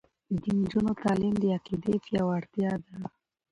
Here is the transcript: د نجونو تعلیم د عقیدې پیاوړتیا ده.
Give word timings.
د 0.41 0.43
نجونو 0.57 0.91
تعلیم 1.01 1.35
د 1.39 1.43
عقیدې 1.55 1.95
پیاوړتیا 2.05 2.71
ده. 2.83 2.95